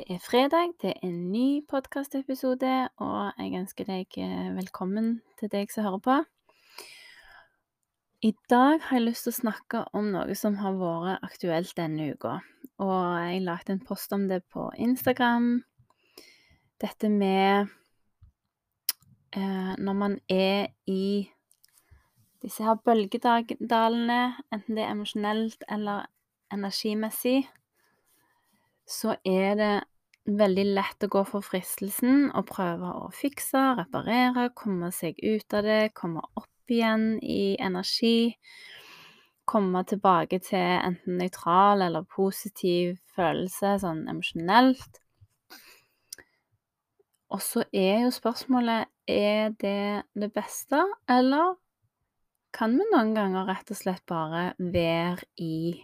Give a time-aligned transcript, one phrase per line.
[0.00, 2.68] Det er fredag, det er en ny podkastepisode,
[3.04, 6.14] og jeg ønsker deg eh, velkommen til deg som hører på.
[8.24, 12.14] I dag har jeg lyst til å snakke om noe som har vært aktuelt denne
[12.14, 12.38] uka.
[12.80, 15.50] Og jeg lagde en post om det på Instagram.
[16.80, 17.68] Dette med
[19.36, 21.28] eh, når man er i
[22.40, 26.08] disse her bølgedalene, enten det er emosjonelt eller
[26.56, 27.42] energimessig,
[28.90, 29.74] så er det
[30.30, 35.66] veldig lett å gå for fristelsen og prøve å fikse, reparere, komme seg ut av
[35.66, 38.34] det, komme opp igjen i energi.
[39.50, 45.00] Komme tilbake til enten nøytral eller positiv følelse, sånn emosjonelt.
[47.30, 51.56] Og så er jo spørsmålet er det det beste, eller
[52.54, 55.78] kan vi noen ganger rett og slett bare være i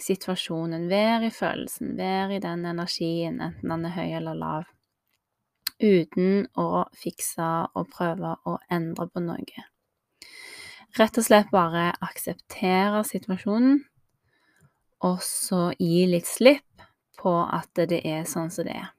[0.00, 4.64] situasjonen, være i følelsen, være i den energien, enten den er høy eller lav,
[5.82, 9.66] uten å fikse og prøve å endre på noe.
[10.98, 13.80] Rett og slett bare akseptere situasjonen,
[15.02, 16.84] og så gi litt slipp
[17.18, 18.90] på at det er sånn som det er.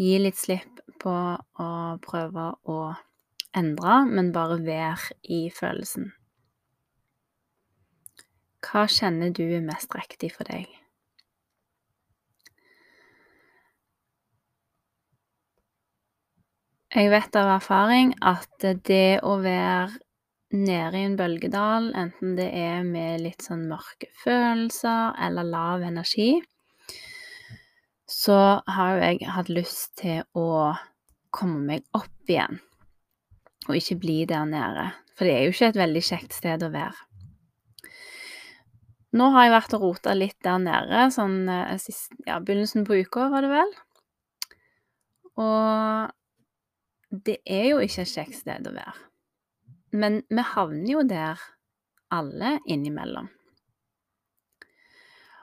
[0.00, 1.12] Gi litt slipp på
[1.60, 1.70] å
[2.04, 2.78] prøve å
[3.56, 6.12] endre, men bare være i følelsen.
[8.64, 10.68] Hva kjenner du er mest riktig for deg?
[16.90, 20.00] Jeg vet av erfaring at det å være
[20.50, 26.32] nede i en bølgedal, enten det er med litt sånn mørke følelser eller lav energi,
[28.10, 30.74] så har jo jeg hatt lyst til å
[31.30, 32.58] komme meg opp igjen,
[33.68, 34.90] og ikke bli der nede.
[35.14, 37.09] For det er jo ikke et veldig kjekt sted å være.
[39.16, 43.00] Nå har jeg vært og rota litt der nede, sånn eh, sist, ja, begynnelsen på
[43.02, 43.72] uka, var det vel.
[45.40, 46.12] Og
[47.10, 48.94] det er jo ikke et kjekt sted å være.
[49.98, 51.42] Men vi havner jo der
[52.14, 53.26] alle innimellom.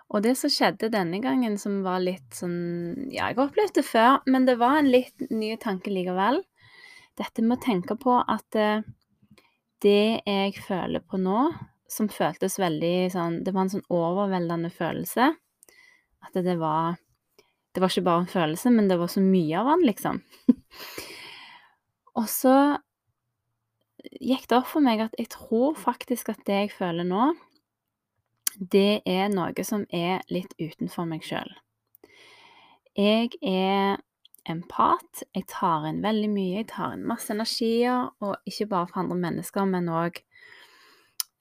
[0.08, 3.84] Og det som skjedde denne gangen, som var litt sånn Ja, jeg har opplevd det
[3.84, 6.40] før, men det var en litt ny tanke likevel.
[7.20, 8.86] Dette med å tenke på at eh,
[9.84, 11.42] det jeg føler på nå,
[11.92, 15.32] som føltes veldig sånn Det var en sånn overveldende følelse.
[16.26, 16.98] At det var
[17.72, 20.22] Det var ikke bare en følelse, men det var så mye av den, liksom.
[22.20, 22.56] og så
[24.18, 27.28] gikk det opp for meg at jeg tror faktisk at det jeg føler nå,
[28.58, 31.52] det er noe som er litt utenfor meg sjøl.
[32.98, 34.00] Jeg er
[34.50, 35.24] empat.
[35.36, 36.62] Jeg tar inn veldig mye.
[36.62, 40.18] Jeg tar inn masse energier, og ikke bare fra andre mennesker, men òg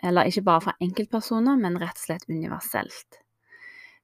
[0.02, 3.20] eller ikke bare fra enkeltpersoner, men rett og slett universelt.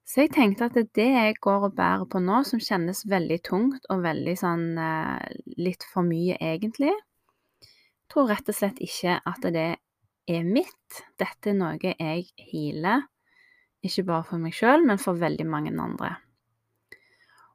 [0.03, 3.87] Så jeg tenkte at det jeg går og bærer på nå, som kjennes veldig tungt
[3.93, 5.29] og veldig sånn eh,
[5.63, 6.95] litt for mye egentlig,
[8.11, 9.69] tror rett og slett ikke at det
[10.29, 11.03] er mitt.
[11.21, 13.07] Dette er noe jeg healer,
[13.83, 16.17] ikke bare for meg sjøl, men for veldig mange andre.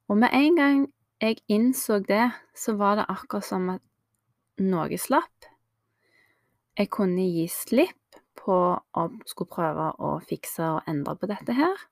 [0.07, 0.81] Og med en gang
[1.21, 3.83] jeg innså det, så var det akkurat som at
[4.63, 5.47] noe slapp.
[6.77, 8.06] Jeg kunne gi slipp
[8.47, 11.87] på å skulle prøve å fikse og endre på dette her.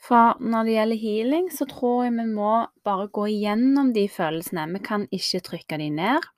[0.00, 2.52] For når det gjelder healing, så tror jeg vi må
[2.86, 4.68] bare gå igjennom de følelsene.
[4.72, 6.28] Vi kan ikke trykke de ned.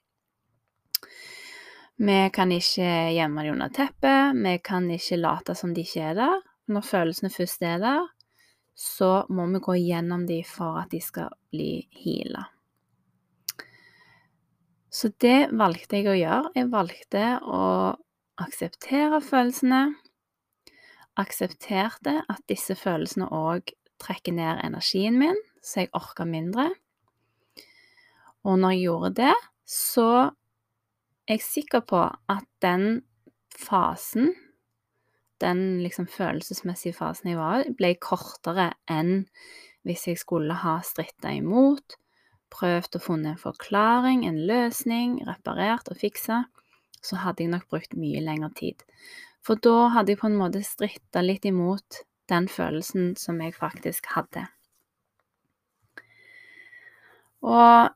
[2.03, 4.34] Vi kan ikke gjemme de under teppet.
[4.34, 6.43] Vi kan ikke late som de ikke er der.
[6.72, 8.09] Når følelsene først er der,
[8.75, 12.48] så må vi gå igjennom de for at de skal bli heala.
[14.92, 16.53] Så det valgte jeg å gjøre.
[16.59, 17.63] Jeg valgte å
[18.40, 19.94] akseptere følelsene.
[21.20, 26.70] Aksepterte at disse følelsene òg trekker ned energien min, så jeg orker mindre.
[28.42, 29.34] Og når jeg gjorde det,
[29.68, 30.08] så
[31.28, 32.00] er jeg sikker på
[32.32, 33.02] at den
[33.52, 34.32] fasen,
[35.42, 39.26] den liksom følelsesmessige fasen jeg var i, ble kortere enn
[39.86, 41.96] hvis jeg skulle ha stritta imot,
[42.52, 46.44] prøvd å funne en forklaring, en løsning, reparert og fiksa
[47.03, 48.83] så hadde jeg nok brukt mye lengre tid.
[49.43, 54.07] For da hadde jeg på en måte stritta litt imot den følelsen som jeg faktisk
[54.15, 54.47] hadde.
[57.43, 57.91] Og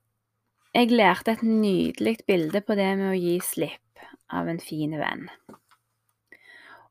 [0.75, 4.03] jeg lærte et nydelig bilde på det med å gi slipp
[4.35, 5.29] av en fin venn.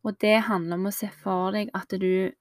[0.06, 2.32] Og det handler om å se for deg at du,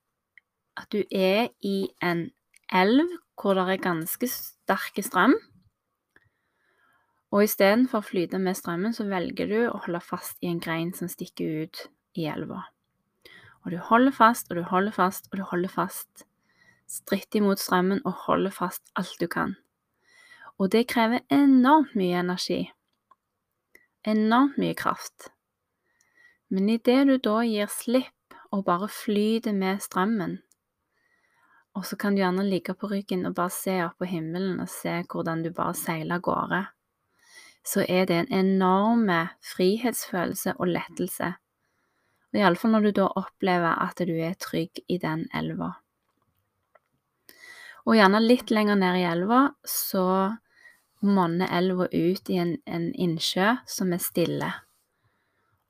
[0.79, 2.29] at du er i en
[2.73, 3.11] elv
[3.41, 5.35] hvor det er ganske sterk strøm.
[7.35, 10.93] Og istedenfor å flyte med strømmen, så velger du å holde fast i en grein
[10.95, 11.81] som stikker ut
[12.15, 12.61] i elva.
[13.65, 16.27] Og du holder fast, og du holder fast, og du holder fast.
[16.87, 19.57] Stritter imot strømmen og holder fast alt du kan.
[20.63, 22.61] Og det krever enormt mye energi.
[24.07, 25.33] Enormt mye kraft.
[26.55, 30.39] Men idet du da gir slipp og bare flyter med strømmen,
[31.75, 34.71] og så kan du gjerne ligge på ryggen og bare se opp på himmelen og
[34.71, 36.61] se hvordan du bare seiler av gårde,
[37.65, 39.21] så er det en enorme
[39.55, 41.33] frihetsfølelse og lettelse.
[42.35, 45.73] Og Iallfall når du da opplever at du er trygg i den elva.
[47.85, 50.07] Og gjerne litt lenger ned i elva så
[51.05, 54.51] monner elva ut i en, en innsjø som er stille.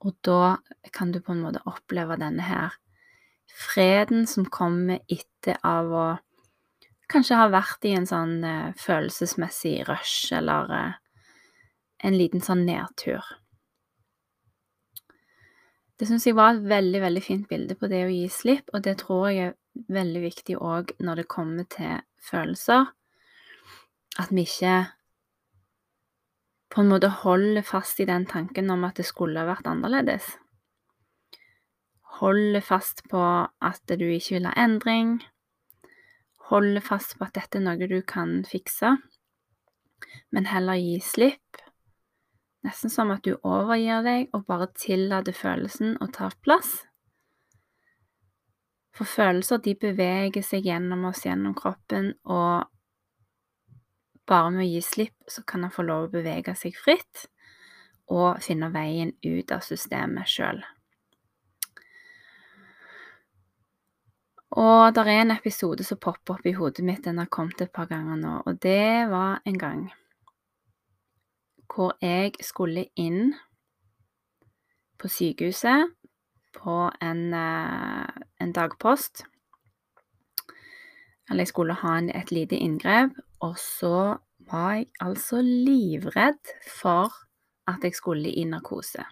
[0.04, 0.56] Og da
[0.94, 2.76] kan du på en måte oppleve denne her
[3.54, 6.06] freden som kommer etter av å
[7.10, 11.00] kanskje ha vært i en sånn uh, følelsesmessig rush, eller uh,
[12.04, 13.24] en liten sånn nedtur.
[15.94, 18.82] Det syns jeg var et veldig, veldig fint bilde på det å gi slipp, og
[18.84, 19.54] det tror jeg er
[19.94, 22.90] veldig viktig òg når det kommer til følelser.
[24.18, 24.74] At vi ikke
[26.74, 30.26] på en måte holder fast i den tanken om at det skulle ha vært annerledes.
[32.18, 35.20] Holder fast på at du ikke vil ha endring.
[36.50, 38.96] Holder fast på at dette er noe du kan fikse,
[40.34, 41.63] men heller gi slipp.
[42.64, 46.78] Nesten som at du overgir deg og bare tillater følelsen å ta plass.
[48.94, 52.70] For følelser de beveger seg gjennom oss, gjennom kroppen, og
[54.24, 57.26] bare med å gi slipp så kan han få lov å bevege seg fritt
[58.12, 60.62] og finne veien ut av systemet sjøl.
[64.54, 67.72] Og det er en episode som popper opp i hodet mitt, den har kommet et
[67.74, 69.84] par ganger nå, og det var en gang
[71.74, 73.34] hvor jeg skulle inn
[74.98, 75.90] på sykehuset
[76.54, 79.24] på en, eh, en dagpost.
[81.30, 83.10] Eller jeg skulle ha en, et lite inngrep,
[83.40, 84.16] og så
[84.50, 87.12] var jeg altså livredd for
[87.66, 89.04] at jeg skulle i narkose.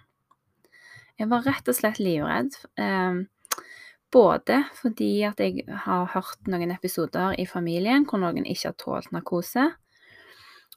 [1.18, 2.56] Jeg var rett og slett livredd.
[2.78, 3.24] Eh,
[4.12, 9.12] både fordi at jeg har hørt noen episoder i familien hvor noen ikke har tålt
[9.14, 9.70] narkose.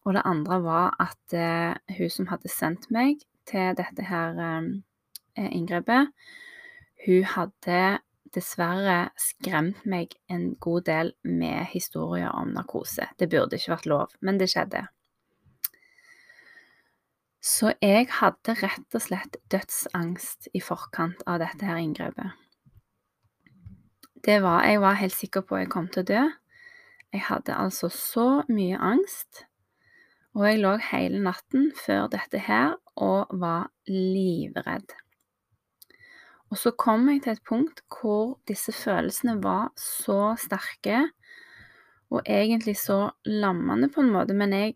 [0.06, 5.50] Og det andre var at eh, hun som hadde sendt meg til dette her eh,
[5.50, 6.12] inngrepet,
[7.06, 7.80] hun hadde
[8.36, 13.08] dessverre skremt meg en god del med historier om narkose.
[13.20, 14.86] Det burde ikke vært lov, men det skjedde.
[17.46, 22.34] Så jeg hadde rett og slett dødsangst i forkant av dette her inngrepet.
[24.26, 26.24] Det var, jeg var helt sikker på at jeg kom til å dø.
[27.14, 29.46] Jeg hadde altså så mye angst,
[30.36, 34.92] og jeg lå hele natten før dette her og var livredd.
[36.52, 41.06] Og så kom jeg til et punkt hvor disse følelsene var så sterke
[42.14, 44.76] og egentlig så lammende på en måte, men jeg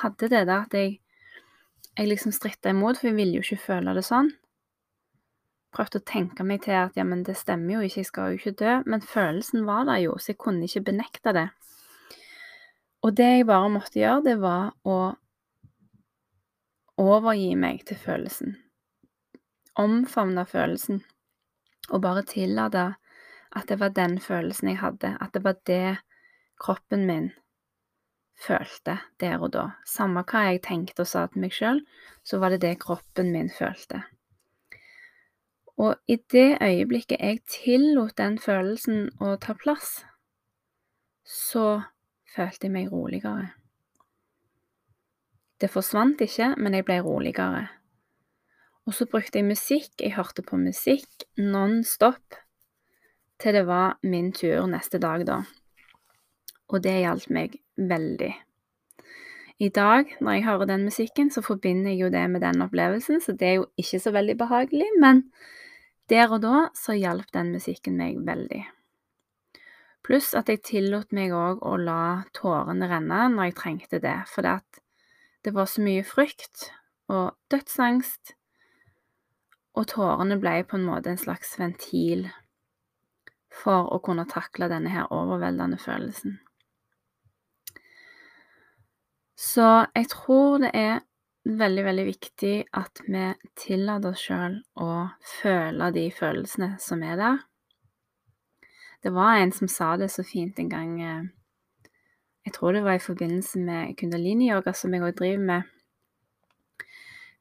[0.00, 0.98] hadde det der at jeg,
[1.96, 4.32] jeg liksom stritta imot, for jeg ville jo ikke føle det sånn.
[5.76, 8.40] Prøvde å tenke meg til at ja, men det stemmer jo ikke, jeg skal jo
[8.40, 11.48] ikke dø, men følelsen var der jo, så jeg kunne ikke benekte det.
[13.06, 14.98] Og det jeg bare måtte gjøre, det var å
[16.98, 18.56] overgi meg til følelsen
[19.76, 21.02] omfavne følelsen
[21.92, 22.86] og bare tillate
[23.56, 25.98] at det var den følelsen jeg hadde, at det var det
[26.60, 27.30] kroppen min
[28.46, 29.68] følte der og da.
[29.88, 31.80] Samme hva jeg tenkte og sa til meg sjøl,
[32.26, 34.02] så var det det kroppen min følte.
[35.76, 40.02] Og i det øyeblikket jeg tillot den følelsen å ta plass,
[41.24, 41.84] så
[42.36, 43.50] følte jeg meg roligere.
[45.60, 47.66] Det forsvant ikke, men jeg ble roligere.
[48.86, 49.94] Og så brukte jeg musikk.
[49.98, 52.42] Jeg hørte på musikk non stop
[53.40, 55.40] til det var min tur neste dag, da.
[56.72, 58.32] Og det hjalp meg veldig.
[59.58, 63.20] I dag, når jeg hører den musikken, så forbinder jeg jo det med den opplevelsen,
[63.24, 65.22] så det er jo ikke så veldig behagelig, men
[66.12, 68.62] der og da så hjalp den musikken meg veldig.
[70.06, 74.46] Pluss at jeg tillot meg òg å la tårene renne når jeg trengte det, for
[74.46, 76.68] det var så mye frykt
[77.10, 78.36] og dødsangst
[79.76, 82.26] og tårene ble på en måte en slags ventil
[83.52, 86.38] for å kunne takle denne her overveldende følelsen.
[89.36, 91.02] Så jeg tror det er
[91.44, 93.26] veldig, veldig viktig at vi
[93.58, 94.88] tillater oss sjøl å
[95.40, 97.44] føle de følelsene som er der.
[99.02, 101.24] Det var en som sa det så fint en gang eh,
[102.46, 105.62] Jeg tror det var i forbindelse med kundalini-yoga, som jeg òg driver med.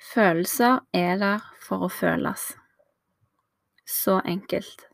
[0.02, 2.56] Følelser er der for å føles.
[3.86, 4.88] Så enkelt.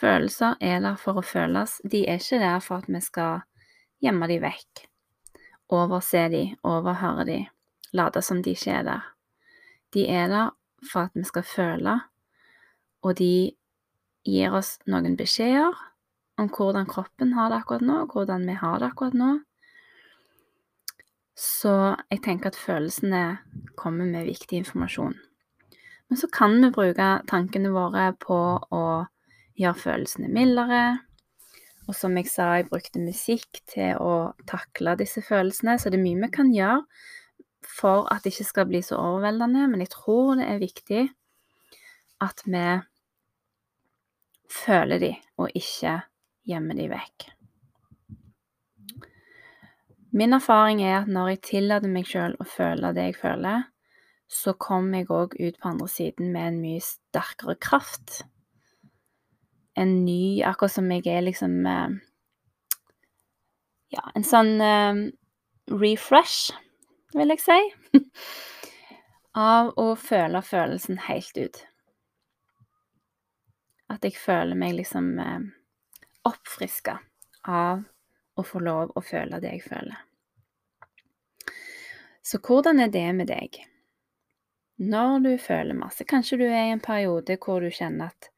[0.00, 1.80] Følelser er der for å føles.
[1.84, 3.42] De er ikke der for at vi skal
[4.00, 4.84] gjemme de vekk,
[5.72, 7.38] overse de, overhøre de,
[7.92, 9.08] late som de ikke er der.
[9.94, 10.52] De er der
[10.92, 11.96] for at vi skal føle,
[13.02, 13.52] og de
[14.26, 15.76] gir oss noen beskjeder
[16.40, 19.30] om hvordan kroppen har det akkurat nå, og hvordan vi har det akkurat nå.
[21.40, 21.72] Så
[22.10, 23.24] jeg tenker at følelsene
[23.80, 25.14] kommer med viktig informasjon.
[26.08, 28.84] Men så kan vi bruke tankene våre på å
[29.60, 30.82] gjøre følelsene mildere.
[31.88, 36.04] Og som jeg sa, jeg brukte musikk til å takle disse følelsene, så det er
[36.04, 36.84] mye vi kan gjøre
[37.70, 41.02] for at det ikke skal bli så overveldende, men jeg tror det er viktig
[42.24, 42.66] at vi
[44.50, 46.00] føler de, og ikke
[46.48, 47.28] gjemmer de vekk.
[50.10, 53.68] Min erfaring er at når jeg tillater meg sjøl å føle det jeg føler,
[54.30, 58.22] så kommer jeg òg ut på andre siden med en mye sterkere kraft
[59.80, 61.96] en ny Akkurat som jeg er liksom eh,
[63.90, 65.00] Ja, en sånn eh,
[65.70, 66.52] refresh,
[67.14, 67.58] vil jeg si,
[69.50, 71.58] av å føle følelsen helt ut.
[73.90, 75.48] At jeg føler meg liksom eh,
[76.28, 76.98] oppfriska
[77.50, 77.82] av
[78.38, 79.98] å få lov å føle det jeg føler.
[82.22, 83.56] Så hvordan er det med deg?
[84.80, 88.30] Når du føler masse, kanskje du er i en periode hvor du kjenner at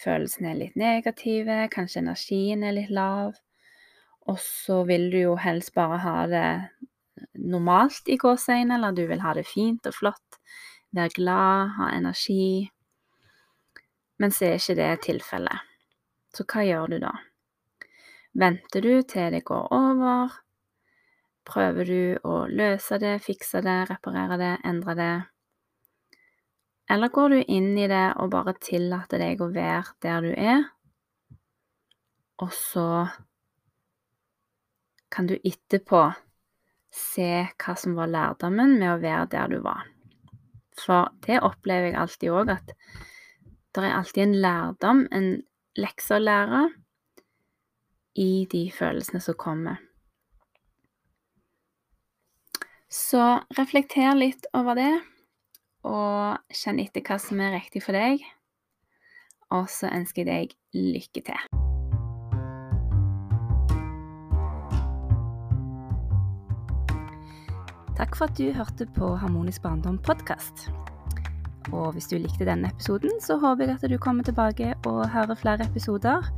[0.00, 3.34] følelsene er litt negative, kanskje energien er litt lav,
[4.24, 6.48] og så vil du jo helst bare ha det
[7.34, 10.38] normalt i gåseøynene, eller du vil ha det fint og flott,
[10.94, 12.70] være glad, ha energi.
[14.18, 15.70] Men så er ikke det tilfellet.
[16.34, 17.12] Så hva gjør du da?
[18.34, 20.34] Venter du til det går over?
[21.44, 25.14] Prøver du å løse det, fikse det, reparere det, endre det?
[26.90, 30.64] Eller går du inn i det og bare tillater deg å være der du er,
[32.42, 33.06] og så
[35.14, 36.02] kan du etterpå
[36.94, 39.86] se hva som var lærdommen med å være der du var.
[40.74, 42.74] For det opplever jeg alltid òg, at
[43.82, 45.28] det er alltid en lærdom, en
[45.80, 46.68] lekse å lære,
[48.14, 49.80] i de følelsene som kommer.
[52.86, 53.22] Så
[53.58, 54.92] reflekter litt over det
[55.84, 58.22] og kjenn etter hva som er riktig for deg.
[59.50, 60.54] Og så ønsker jeg deg
[60.94, 61.42] lykke til.
[67.94, 70.68] Takk for at du hørte på Harmonisk barndom podkast.
[71.72, 75.34] Og hvis du likte denne episoden, så håper jeg at du kommer tilbake og hører
[75.40, 76.28] flere episoder.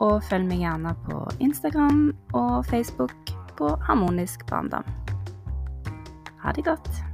[0.00, 3.14] Og følg meg gjerne på Instagram og Facebook
[3.58, 4.86] på Harmonisk barndom.
[6.42, 7.11] Ha det godt.